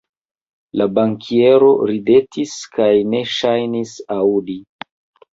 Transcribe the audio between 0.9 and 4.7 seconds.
bankiero ridetis kaj ne ŝajnis aŭdi.